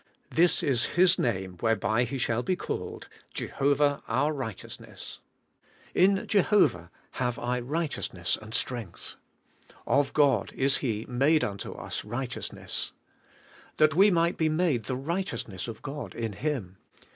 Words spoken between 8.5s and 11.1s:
strength.' 68 ABIDE IN CHRIST: 'Of God is He